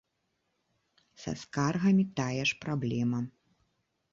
[1.23, 3.21] Са скаргамі тая ж праблема.